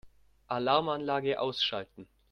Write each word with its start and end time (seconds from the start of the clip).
Alarmanlage 0.49 1.37
ausschalten. 1.37 2.07